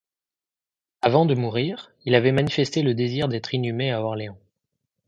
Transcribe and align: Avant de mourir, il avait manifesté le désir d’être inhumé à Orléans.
Avant 1.03 1.27
de 1.27 1.35
mourir, 1.35 1.91
il 2.05 2.15
avait 2.15 2.31
manifesté 2.31 2.81
le 2.81 2.95
désir 2.95 3.27
d’être 3.27 3.53
inhumé 3.53 3.91
à 3.91 4.01
Orléans. 4.01 4.39